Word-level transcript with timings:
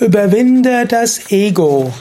Überwinde 0.00 0.86
das 0.86 1.30
Ego. 1.30 1.92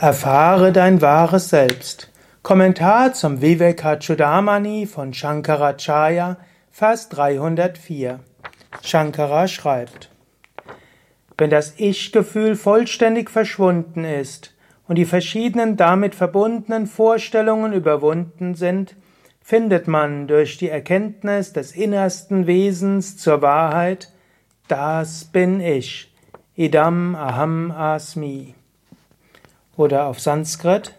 Erfahre 0.00 0.72
dein 0.72 1.00
wahres 1.00 1.48
Selbst. 1.48 2.10
Kommentar 2.42 3.14
zum 3.14 3.40
Vivekachudamani 3.40 4.86
von 4.86 5.14
Shankaracharya, 5.14 6.38
Vers 6.72 7.08
304. 7.10 8.18
Shankara 8.82 9.46
schreibt, 9.46 10.10
Wenn 11.38 11.50
das 11.50 11.74
Ich-Gefühl 11.76 12.56
vollständig 12.56 13.30
verschwunden 13.30 14.04
ist 14.04 14.52
und 14.88 14.96
die 14.96 15.04
verschiedenen 15.04 15.76
damit 15.76 16.16
verbundenen 16.16 16.88
Vorstellungen 16.88 17.72
überwunden 17.72 18.56
sind, 18.56 18.96
findet 19.40 19.86
man 19.86 20.26
durch 20.26 20.58
die 20.58 20.68
Erkenntnis 20.68 21.52
des 21.52 21.70
innersten 21.70 22.48
Wesens 22.48 23.16
zur 23.16 23.40
Wahrheit, 23.40 24.10
das 24.66 25.26
bin 25.26 25.60
ich 25.60 26.12
Idam 26.58 27.14
Aham 27.14 27.70
Asmi. 27.70 28.54
Oder 29.76 30.06
auf 30.06 30.20
Sanskrit 30.20 30.94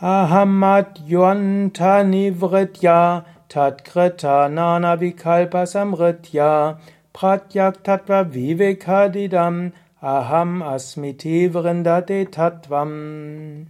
Ahamat 0.00 1.02
Yuanta 1.06 2.04
Nivritya 2.04 3.26
Tatkrita 3.50 4.48
Nana 4.48 4.98
Vikalpa 4.98 5.66
Samritya 5.66 6.80
Pratyak 7.12 7.84
Tattva 7.84 8.32
Vivekadidam 8.32 9.72
Aham 10.00 10.62
Asmiti 10.62 11.52
Vrindate 11.52 12.30
Tattvam. 12.30 13.66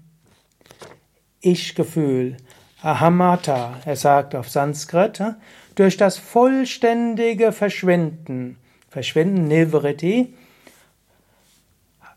Ich-Gefühl. 1.41 2.37
Ahamata, 2.81 3.75
er 3.85 3.97
sagt 3.97 4.37
auf 4.37 4.49
Sanskrit, 4.49 5.21
durch 5.75 5.97
das 5.97 6.17
vollständige 6.17 7.51
Verschwinden 7.51 8.57
verschwinden, 8.89 9.49
Nivriti, 9.49 10.35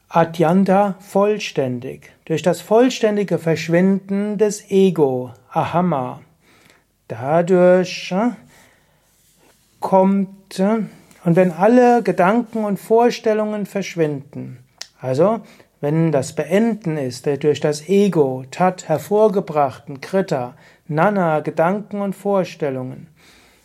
Atyanta 0.10 0.96
vollständig, 1.00 2.12
durch 2.26 2.42
das 2.42 2.60
vollständige 2.60 3.40
Verschwinden 3.40 4.38
des 4.38 4.70
Ego, 4.70 5.32
Ahama. 5.50 6.22
Dadurch 7.08 8.12
äh, 8.12 8.32
kommt, 9.80 10.60
äh, 10.60 10.80
und 11.24 11.36
wenn 11.36 11.52
alle 11.52 12.04
Gedanken 12.04 12.66
und 12.66 12.78
Vorstellungen 12.78 13.66
verschwinden, 13.66 14.60
also 15.00 15.42
wenn 15.82 16.12
das 16.12 16.34
Beenden 16.34 16.98
ist 16.98 17.26
der 17.26 17.38
durch 17.38 17.60
das 17.60 17.88
Ego, 17.90 18.44
Tat 18.52 18.88
hervorgebrachten 18.88 20.00
Krita, 20.00 20.56
Nana, 20.88 21.40
Gedanken 21.40 22.02
und 22.02 22.16
Vorstellungen, 22.16 23.08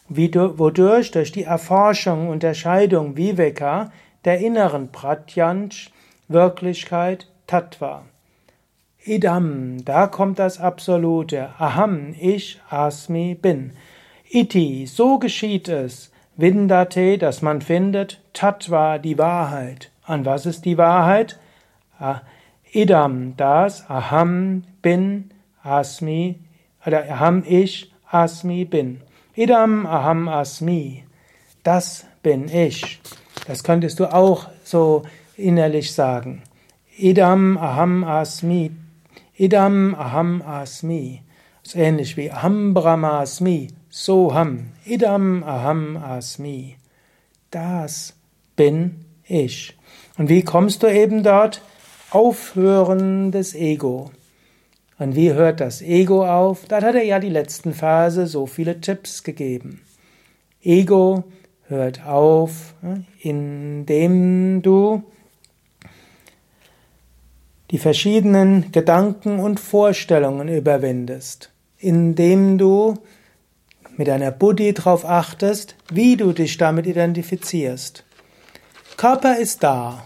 wodurch 0.09 1.11
durch 1.11 1.33
die 1.33 1.45
Erforschung, 1.45 2.29
Unterscheidung 2.29 3.17
Viveka 3.17 3.91
der 4.25 4.39
inneren 4.39 4.91
Pratyanch 4.93 5.91
Wirklichkeit 6.29 7.29
Tattva. 7.47 8.03
Idam, 9.05 9.85
da 9.85 10.09
kommt 10.09 10.41
das 10.41 10.59
Absolute. 10.59 11.51
Aham, 11.61 12.15
ich, 12.19 12.61
Asmi, 12.69 13.37
bin. 13.41 13.73
Iti, 14.29 14.87
so 14.87 15.19
geschieht 15.19 15.69
es. 15.69 16.11
Vindate, 16.37 17.17
dass 17.17 17.41
man 17.41 17.63
findet. 17.63 18.21
Tattva, 18.33 18.99
die 18.99 19.17
Wahrheit. 19.17 19.93
An 20.03 20.25
was 20.25 20.45
ist 20.45 20.65
die 20.65 20.77
Wahrheit? 20.77 21.39
Ah, 22.01 22.23
idam, 22.73 23.37
das, 23.37 23.89
Aham, 23.89 24.65
bin, 24.83 25.31
Asmi, 25.63 26.41
oder 26.85 27.09
Aham, 27.09 27.45
ich, 27.47 27.93
Asmi, 28.11 28.65
bin. 28.65 29.01
Idam 29.37 29.85
aham 29.85 30.29
asmi. 30.29 31.05
Das 31.63 32.07
bin 32.23 32.49
ich. 32.49 33.03
Das 33.47 33.63
könntest 33.63 34.01
du 34.01 34.11
auch 34.11 34.49
so 34.65 35.03
innerlich 35.37 35.93
sagen. 35.93 36.43
Idam 36.97 37.59
aham 37.59 38.03
asmi. 38.05 38.71
Idam 39.37 39.95
aham 39.95 40.41
asmi. 40.41 41.23
Das 41.63 41.75
ist 41.75 41.81
ähnlich 41.81 42.17
wie 42.17 42.33
Aham 42.33 42.73
Brahma 42.73 43.21
asmi. 43.21 43.69
Soham. 43.91 44.69
Idam 44.87 45.43
aham 45.43 45.99
asmi. 45.99 46.79
Das 47.51 48.15
bin 48.57 49.05
ich. 49.25 49.77
Und 50.17 50.31
wie 50.31 50.45
kommst 50.45 50.83
du 50.83 50.87
eben 50.87 51.23
dort? 51.23 51.61
Aufhören 52.11 53.33
des 53.33 53.55
Ego. 53.55 54.11
Und 54.99 55.15
wie 55.15 55.33
hört 55.33 55.61
das 55.61 55.83
Ego 55.83 56.27
auf? 56.27 56.65
Da 56.67 56.81
hat 56.83 56.95
er 56.95 57.05
ja 57.05 57.19
die 57.19 57.29
letzten 57.29 57.75
Phase 57.75 58.27
so 58.27 58.47
viele 58.47 58.81
Tipps 58.81 59.23
gegeben. 59.23 59.83
Ego 60.63 61.25
hört 61.69 62.07
auf, 62.07 62.75
ne, 62.81 63.05
indem 63.21 64.63
du 64.63 65.03
die 67.71 67.79
verschiedenen 67.79 68.73
Gedanken 68.73 69.39
und 69.39 69.61
Vorstellungen 69.61 70.49
überwindest, 70.49 71.51
indem 71.79 72.59
du 72.59 72.95
mit 73.97 74.09
einer 74.09 74.31
Buddhi 74.31 74.73
darauf 74.73 75.05
achtest, 75.05 75.75
wie 75.93 76.17
du 76.17 76.33
dich 76.33 76.59
damit 76.59 76.87
identifizierst. 76.87 78.05
Körper 78.97 79.39
ist 79.39 79.63
da, 79.63 80.05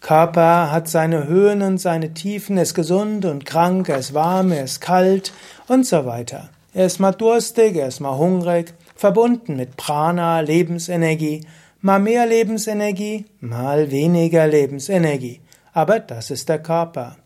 Körper 0.00 0.70
hat 0.70 0.88
seine 0.88 1.26
Höhen 1.26 1.62
und 1.62 1.78
seine 1.78 2.14
Tiefen, 2.14 2.56
er 2.56 2.62
ist 2.62 2.74
gesund 2.74 3.24
und 3.24 3.44
krank, 3.44 3.88
er 3.88 3.98
ist 3.98 4.14
warm, 4.14 4.52
er 4.52 4.64
ist 4.64 4.80
kalt 4.80 5.32
und 5.66 5.86
so 5.86 6.06
weiter. 6.06 6.50
Er 6.74 6.86
ist 6.86 7.00
mal 7.00 7.12
durstig, 7.12 7.76
er 7.76 7.88
ist 7.88 8.00
mal 8.00 8.16
hungrig, 8.16 8.74
verbunden 8.94 9.56
mit 9.56 9.76
Prana, 9.76 10.40
Lebensenergie, 10.40 11.46
mal 11.80 11.98
mehr 11.98 12.26
Lebensenergie, 12.26 13.26
mal 13.40 13.90
weniger 13.90 14.46
Lebensenergie. 14.46 15.40
Aber 15.72 16.00
das 16.00 16.30
ist 16.30 16.48
der 16.48 16.60
Körper. 16.60 17.16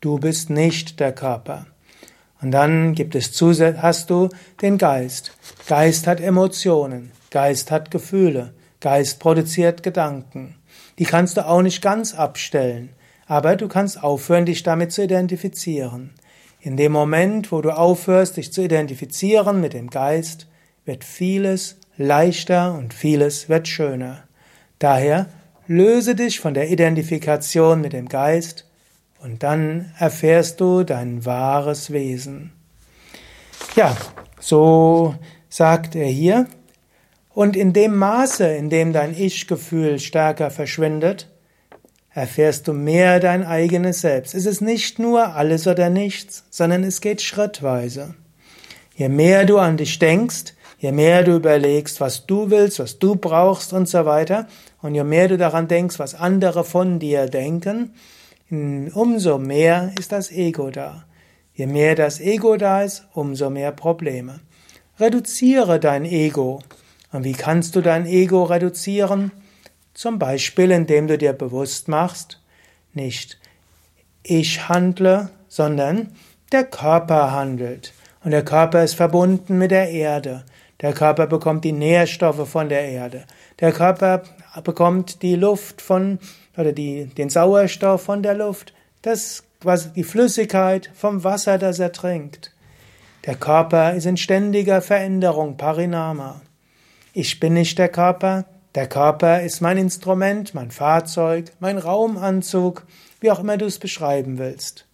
Du 0.00 0.18
bist 0.18 0.50
nicht 0.50 1.00
der 1.00 1.12
Körper. 1.12 1.66
Und 2.40 2.50
dann 2.50 2.94
gibt 2.94 3.14
es 3.14 3.40
hast 3.40 4.10
du 4.10 4.28
den 4.60 4.76
Geist. 4.76 5.32
Geist 5.68 6.06
hat 6.06 6.20
Emotionen, 6.20 7.12
Geist 7.30 7.70
hat 7.70 7.90
Gefühle, 7.90 8.52
Geist 8.80 9.20
produziert 9.20 9.82
Gedanken. 9.82 10.56
Die 10.98 11.04
kannst 11.04 11.36
du 11.36 11.46
auch 11.46 11.62
nicht 11.62 11.82
ganz 11.82 12.14
abstellen, 12.14 12.90
aber 13.26 13.56
du 13.56 13.68
kannst 13.68 14.02
aufhören, 14.02 14.46
dich 14.46 14.62
damit 14.62 14.92
zu 14.92 15.02
identifizieren. 15.02 16.10
In 16.60 16.76
dem 16.76 16.92
Moment, 16.92 17.50
wo 17.50 17.60
du 17.60 17.70
aufhörst, 17.76 18.36
dich 18.36 18.52
zu 18.52 18.62
identifizieren 18.62 19.60
mit 19.60 19.72
dem 19.72 19.90
Geist, 19.90 20.46
wird 20.84 21.04
vieles 21.04 21.78
leichter 21.96 22.74
und 22.74 22.94
vieles 22.94 23.48
wird 23.48 23.68
schöner. 23.68 24.24
Daher 24.78 25.26
löse 25.66 26.14
dich 26.14 26.40
von 26.40 26.54
der 26.54 26.70
Identifikation 26.70 27.80
mit 27.80 27.92
dem 27.92 28.08
Geist 28.08 28.68
und 29.20 29.42
dann 29.42 29.92
erfährst 29.98 30.60
du 30.60 30.82
dein 30.82 31.24
wahres 31.24 31.92
Wesen. 31.92 32.52
Ja, 33.76 33.96
so 34.40 35.14
sagt 35.48 35.94
er 35.94 36.06
hier, 36.08 36.46
und 37.34 37.56
in 37.56 37.72
dem 37.72 37.96
Maße, 37.96 38.46
in 38.46 38.70
dem 38.70 38.92
dein 38.92 39.16
Ich-Gefühl 39.16 39.98
stärker 39.98 40.50
verschwindet, 40.50 41.28
erfährst 42.10 42.68
du 42.68 42.72
mehr 42.72 43.20
dein 43.20 43.44
eigenes 43.44 44.02
Selbst. 44.02 44.34
Es 44.34 44.46
ist 44.46 44.60
nicht 44.60 44.98
nur 44.98 45.34
alles 45.34 45.66
oder 45.66 45.88
nichts, 45.88 46.44
sondern 46.50 46.84
es 46.84 47.00
geht 47.00 47.22
schrittweise. 47.22 48.14
Je 48.94 49.08
mehr 49.08 49.46
du 49.46 49.58
an 49.58 49.78
dich 49.78 49.98
denkst, 49.98 50.54
je 50.78 50.92
mehr 50.92 51.22
du 51.22 51.36
überlegst, 51.36 52.00
was 52.00 52.26
du 52.26 52.50
willst, 52.50 52.78
was 52.78 52.98
du 52.98 53.16
brauchst 53.16 53.72
und 53.72 53.88
so 53.88 54.04
weiter, 54.04 54.46
und 54.82 54.94
je 54.94 55.04
mehr 55.04 55.28
du 55.28 55.38
daran 55.38 55.68
denkst, 55.68 55.98
was 55.98 56.14
andere 56.14 56.64
von 56.64 56.98
dir 56.98 57.26
denken, 57.26 57.94
umso 58.50 59.38
mehr 59.38 59.92
ist 59.98 60.12
das 60.12 60.30
Ego 60.30 60.70
da. 60.70 61.04
Je 61.54 61.66
mehr 61.66 61.94
das 61.94 62.20
Ego 62.20 62.56
da 62.56 62.82
ist, 62.82 63.06
umso 63.14 63.48
mehr 63.48 63.72
Probleme. 63.72 64.40
Reduziere 64.98 65.80
dein 65.80 66.04
Ego. 66.04 66.60
Und 67.12 67.24
wie 67.24 67.32
kannst 67.32 67.76
du 67.76 67.82
dein 67.82 68.06
Ego 68.06 68.44
reduzieren? 68.44 69.30
Zum 69.94 70.18
Beispiel, 70.18 70.70
indem 70.70 71.06
du 71.06 71.18
dir 71.18 71.34
bewusst 71.34 71.88
machst, 71.88 72.40
nicht 72.94 73.38
ich 74.22 74.68
handle, 74.68 75.30
sondern 75.48 76.14
der 76.52 76.64
Körper 76.64 77.32
handelt. 77.32 77.92
Und 78.24 78.30
der 78.30 78.44
Körper 78.44 78.82
ist 78.82 78.94
verbunden 78.94 79.58
mit 79.58 79.70
der 79.70 79.90
Erde. 79.90 80.44
Der 80.80 80.92
Körper 80.92 81.26
bekommt 81.26 81.64
die 81.64 81.72
Nährstoffe 81.72 82.48
von 82.48 82.68
der 82.68 82.88
Erde. 82.88 83.24
Der 83.60 83.72
Körper 83.72 84.22
bekommt 84.64 85.22
die 85.22 85.36
Luft 85.36 85.80
von, 85.80 86.18
oder 86.56 86.72
die, 86.72 87.06
den 87.06 87.30
Sauerstoff 87.30 88.02
von 88.02 88.22
der 88.22 88.34
Luft. 88.34 88.72
Das, 89.02 89.44
was, 89.60 89.92
die 89.92 90.04
Flüssigkeit 90.04 90.90
vom 90.94 91.24
Wasser, 91.24 91.58
das 91.58 91.78
er 91.78 91.92
trinkt. 91.92 92.52
Der 93.26 93.36
Körper 93.36 93.94
ist 93.94 94.06
in 94.06 94.16
ständiger 94.16 94.82
Veränderung, 94.82 95.56
Parinama. 95.56 96.40
Ich 97.14 97.40
bin 97.40 97.52
nicht 97.52 97.78
der 97.78 97.90
Körper, 97.90 98.46
der 98.74 98.86
Körper 98.86 99.42
ist 99.42 99.60
mein 99.60 99.76
Instrument, 99.76 100.54
mein 100.54 100.70
Fahrzeug, 100.70 101.52
mein 101.60 101.76
Raumanzug, 101.76 102.86
wie 103.20 103.30
auch 103.30 103.40
immer 103.40 103.58
du 103.58 103.66
es 103.66 103.78
beschreiben 103.78 104.38
willst. 104.38 104.86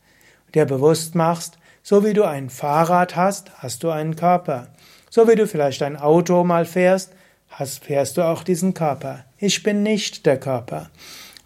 Dir 0.52 0.64
bewusst 0.64 1.14
machst, 1.14 1.58
so 1.84 2.04
wie 2.04 2.14
du 2.14 2.24
ein 2.24 2.50
Fahrrad 2.50 3.14
hast, 3.14 3.52
hast 3.58 3.84
du 3.84 3.90
einen 3.90 4.16
Körper. 4.16 4.66
So 5.10 5.28
wie 5.28 5.36
du 5.36 5.46
vielleicht 5.46 5.80
ein 5.84 5.96
Auto 5.96 6.42
mal 6.42 6.64
fährst, 6.64 7.12
hast, 7.50 7.84
fährst 7.84 8.16
du 8.16 8.22
auch 8.22 8.42
diesen 8.42 8.74
Körper. 8.74 9.24
Ich 9.38 9.62
bin 9.62 9.84
nicht 9.84 10.26
der 10.26 10.40
Körper. 10.40 10.90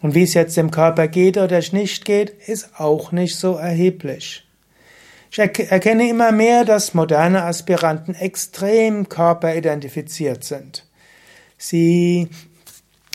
Und 0.01 0.15
wie 0.15 0.23
es 0.23 0.33
jetzt 0.33 0.57
dem 0.57 0.71
Körper 0.71 1.07
geht 1.07 1.37
oder 1.37 1.61
nicht 1.71 2.03
geht, 2.03 2.31
ist 2.47 2.79
auch 2.79 3.11
nicht 3.11 3.35
so 3.35 3.57
erheblich. 3.57 4.43
Ich 5.35 5.39
erkenne 5.39 6.07
immer 6.07 6.31
mehr, 6.31 6.63
dass 6.63 6.93
moderne 6.93 7.41
Aspiranten 7.41 8.13
extrem 8.13 9.09
körperidentifiziert 9.09 10.43
sind. 10.43 10.85
Sie, 11.57 12.29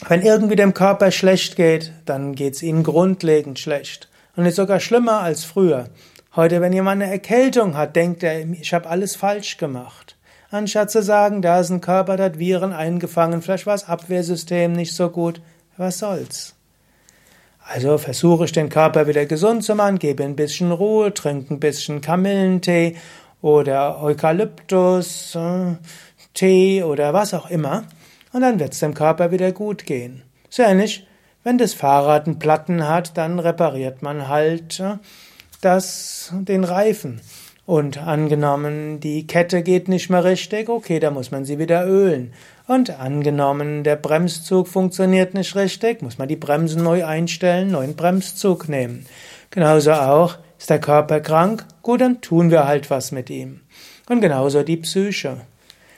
wenn 0.08 0.22
irgendwie 0.22 0.56
dem 0.56 0.74
Körper 0.74 1.12
schlecht 1.12 1.54
geht, 1.54 1.92
dann 2.06 2.34
geht 2.34 2.54
es 2.54 2.64
ihnen 2.64 2.82
grundlegend 2.82 3.60
schlecht. 3.60 4.08
Und 4.34 4.46
ist 4.46 4.56
sogar 4.56 4.80
schlimmer 4.80 5.20
als 5.20 5.44
früher. 5.44 5.90
Heute, 6.34 6.60
wenn 6.60 6.72
jemand 6.72 7.02
eine 7.02 7.12
Erkältung 7.12 7.76
hat, 7.76 7.94
denkt 7.94 8.24
er, 8.24 8.40
ich 8.40 8.74
habe 8.74 8.88
alles 8.88 9.14
falsch 9.14 9.56
gemacht. 9.56 10.16
Anstatt 10.50 10.90
zu 10.90 11.04
sagen, 11.04 11.40
da 11.40 11.60
ist 11.60 11.70
ein 11.70 11.80
Körper, 11.80 12.16
da 12.16 12.24
hat 12.24 12.40
Viren 12.40 12.72
eingefangen, 12.72 13.42
vielleicht 13.42 13.66
war 13.66 13.74
das 13.74 13.88
Abwehrsystem 13.88 14.72
nicht 14.72 14.92
so 14.92 15.08
gut. 15.08 15.40
Was 15.76 16.00
soll's? 16.00 16.57
Also 17.70 17.98
versuche 17.98 18.46
ich 18.46 18.52
den 18.52 18.70
Körper 18.70 19.06
wieder 19.06 19.26
gesund 19.26 19.62
zu 19.62 19.74
machen, 19.74 19.98
gebe 19.98 20.24
ein 20.24 20.36
bisschen 20.36 20.72
Ruhe, 20.72 21.12
trinke 21.12 21.52
ein 21.52 21.60
bisschen 21.60 22.00
Kamillentee 22.00 22.96
oder 23.42 24.02
Eukalyptus, 24.02 25.36
äh, 25.36 26.82
oder 26.82 27.12
was 27.12 27.34
auch 27.34 27.50
immer. 27.50 27.84
Und 28.32 28.40
dann 28.40 28.58
wird 28.58 28.72
es 28.72 28.80
dem 28.80 28.94
Körper 28.94 29.32
wieder 29.32 29.52
gut 29.52 29.84
gehen. 29.84 30.22
So 30.48 30.62
ähnlich, 30.62 31.06
wenn 31.44 31.58
das 31.58 31.74
Fahrrad 31.74 32.26
einen 32.26 32.38
Platten 32.38 32.88
hat, 32.88 33.18
dann 33.18 33.38
repariert 33.38 34.00
man 34.00 34.28
halt 34.28 34.80
äh, 34.80 34.96
das, 35.60 36.32
den 36.32 36.64
Reifen. 36.64 37.20
Und 37.66 37.98
angenommen, 37.98 38.98
die 38.98 39.26
Kette 39.26 39.62
geht 39.62 39.88
nicht 39.88 40.08
mehr 40.08 40.24
richtig, 40.24 40.70
okay, 40.70 41.00
da 41.00 41.10
muss 41.10 41.32
man 41.32 41.44
sie 41.44 41.58
wieder 41.58 41.86
ölen. 41.86 42.32
Und 42.68 43.00
angenommen, 43.00 43.82
der 43.82 43.96
Bremszug 43.96 44.68
funktioniert 44.68 45.32
nicht 45.32 45.56
richtig, 45.56 46.02
muss 46.02 46.18
man 46.18 46.28
die 46.28 46.36
Bremsen 46.36 46.82
neu 46.82 47.02
einstellen, 47.02 47.70
neuen 47.70 47.96
Bremszug 47.96 48.68
nehmen. 48.68 49.06
Genauso 49.50 49.92
auch, 49.92 50.36
ist 50.58 50.68
der 50.68 50.78
Körper 50.78 51.20
krank? 51.20 51.64
Gut, 51.80 52.02
dann 52.02 52.20
tun 52.20 52.50
wir 52.50 52.66
halt 52.66 52.90
was 52.90 53.10
mit 53.10 53.30
ihm. 53.30 53.62
Und 54.10 54.20
genauso 54.20 54.62
die 54.62 54.76
Psyche. 54.76 55.38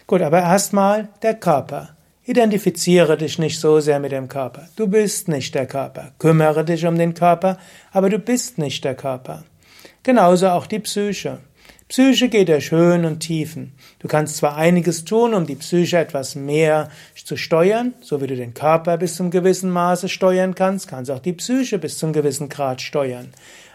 Gut, 0.06 0.22
aber 0.22 0.42
erstmal 0.42 1.08
der 1.22 1.34
Körper. 1.34 1.96
Identifiziere 2.24 3.16
dich 3.16 3.40
nicht 3.40 3.58
so 3.58 3.80
sehr 3.80 3.98
mit 3.98 4.12
dem 4.12 4.28
Körper. 4.28 4.68
Du 4.76 4.86
bist 4.86 5.26
nicht 5.26 5.56
der 5.56 5.66
Körper. 5.66 6.12
Kümmere 6.20 6.64
dich 6.64 6.86
um 6.86 6.96
den 6.96 7.14
Körper, 7.14 7.58
aber 7.90 8.10
du 8.10 8.20
bist 8.20 8.58
nicht 8.58 8.84
der 8.84 8.94
Körper. 8.94 9.42
Genauso 10.04 10.50
auch 10.50 10.66
die 10.66 10.78
Psyche. 10.78 11.40
Psyche 11.90 12.28
geht 12.28 12.48
durch 12.48 12.70
Höhen 12.70 13.04
und 13.04 13.18
Tiefen. 13.18 13.72
Du 13.98 14.06
kannst 14.06 14.36
zwar 14.36 14.54
einiges 14.54 15.04
tun, 15.04 15.34
um 15.34 15.44
die 15.44 15.56
Psyche 15.56 15.98
etwas 15.98 16.36
mehr 16.36 16.88
zu 17.16 17.36
steuern, 17.36 17.94
so 18.00 18.22
wie 18.22 18.28
du 18.28 18.36
den 18.36 18.54
Körper 18.54 18.96
bis 18.96 19.16
zum 19.16 19.32
gewissen 19.32 19.70
Maße 19.70 20.08
steuern 20.08 20.54
kannst, 20.54 20.86
kannst 20.86 21.10
auch 21.10 21.18
die 21.18 21.32
Psyche 21.32 21.80
bis 21.80 21.98
zum 21.98 22.12
gewissen 22.12 22.48
Grad 22.48 22.80
steuern. 22.80 23.30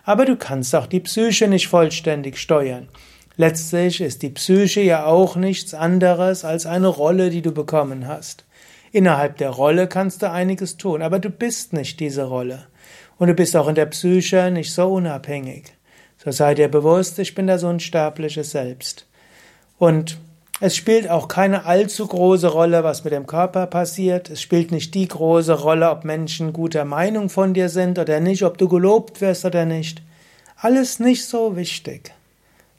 Aber 0.05 0.23
du 0.23 0.37
kannst 0.37 0.73
auch 0.75 0.87
die 0.87 1.01
Psyche 1.01 1.49
nicht 1.49 1.67
vollständig 1.67 2.37
steuern. 2.37 2.87
Letztlich 3.35 3.99
ist 3.99 4.21
die 4.21 4.29
Psyche 4.29 4.79
ja 4.79 5.05
auch 5.05 5.35
nichts 5.35 5.73
anderes 5.73 6.45
als 6.45 6.65
eine 6.65 6.87
Rolle, 6.87 7.29
die 7.29 7.41
du 7.41 7.51
bekommen 7.51 8.07
hast. 8.07 8.45
Innerhalb 8.93 9.39
der 9.39 9.49
Rolle 9.49 9.89
kannst 9.89 10.21
du 10.21 10.31
einiges 10.31 10.77
tun, 10.77 11.01
aber 11.01 11.19
du 11.19 11.29
bist 11.29 11.73
nicht 11.73 11.99
diese 11.99 12.23
Rolle. 12.23 12.67
Und 13.17 13.27
du 13.27 13.33
bist 13.33 13.57
auch 13.57 13.67
in 13.67 13.75
der 13.75 13.87
Psyche 13.87 14.51
nicht 14.51 14.73
so 14.73 14.87
unabhängig. 14.87 15.74
So 16.25 16.31
sei 16.31 16.55
dir 16.55 16.69
bewusst, 16.69 17.19
ich 17.19 17.35
bin 17.35 17.45
das 17.45 17.63
unsterbliche 17.63 18.43
Selbst. 18.43 19.05
Und 19.77 20.17
es 20.59 20.75
spielt 20.75 21.07
auch 21.07 21.27
keine 21.27 21.65
allzu 21.65 22.07
große 22.07 22.47
Rolle, 22.47 22.83
was 22.83 23.03
mit 23.03 23.13
dem 23.13 23.27
Körper 23.27 23.67
passiert. 23.67 24.31
Es 24.31 24.41
spielt 24.41 24.71
nicht 24.71 24.95
die 24.95 25.07
große 25.07 25.53
Rolle, 25.53 25.91
ob 25.91 26.03
Menschen 26.03 26.51
guter 26.51 26.83
Meinung 26.83 27.29
von 27.29 27.53
dir 27.53 27.69
sind 27.69 27.99
oder 27.99 28.19
nicht, 28.21 28.41
ob 28.41 28.57
du 28.57 28.67
gelobt 28.67 29.21
wirst 29.21 29.45
oder 29.45 29.65
nicht. 29.65 30.01
Alles 30.57 30.99
nicht 30.99 31.25
so 31.25 31.55
wichtig. 31.55 32.11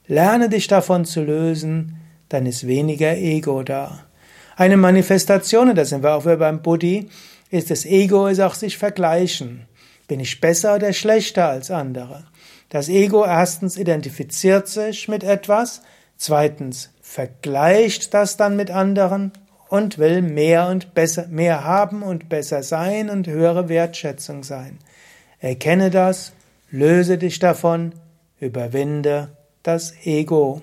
Lerne 0.07 0.49
dich 0.49 0.67
davon 0.67 1.05
zu 1.05 1.23
lösen, 1.23 2.01
dann 2.27 2.47
ist 2.47 2.67
weniger 2.67 3.15
Ego 3.15 3.63
da. 3.63 3.99
Eine 4.57 4.75
Manifestation, 4.75 5.69
und 5.69 5.75
da 5.75 5.85
sind 5.85 6.03
wir 6.03 6.15
auch 6.15 6.25
wieder 6.25 6.35
beim 6.35 6.61
Buddhi, 6.61 7.07
ist 7.49 7.71
das 7.71 7.85
Ego, 7.85 8.27
ist 8.27 8.41
auch 8.41 8.55
sich 8.55 8.77
vergleichen. 8.77 9.67
Bin 10.09 10.19
ich 10.19 10.41
besser 10.41 10.75
oder 10.75 10.91
schlechter 10.91 11.47
als 11.47 11.71
andere? 11.71 12.25
Das 12.69 12.89
Ego 12.89 13.23
erstens 13.25 13.77
identifiziert 13.77 14.67
sich 14.67 15.07
mit 15.07 15.23
etwas, 15.23 15.81
zweitens 16.17 16.91
vergleicht 17.01 18.13
das 18.13 18.35
dann 18.35 18.55
mit 18.55 18.71
anderen 18.71 19.31
und 19.69 19.97
will 19.97 20.21
mehr 20.21 20.67
und 20.67 20.93
besser, 20.93 21.27
mehr 21.27 21.63
haben 21.63 22.03
und 22.03 22.29
besser 22.29 22.63
sein 22.63 23.09
und 23.09 23.27
höhere 23.27 23.69
Wertschätzung 23.69 24.43
sein. 24.43 24.79
Erkenne 25.39 25.89
das, 25.89 26.33
löse 26.69 27.17
dich 27.17 27.39
davon, 27.39 27.93
überwinde 28.39 29.29
das 29.63 29.93
Ego. 30.05 30.61